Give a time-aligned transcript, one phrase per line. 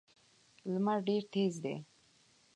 [0.71, 1.75] لمر ډېر تېز دی.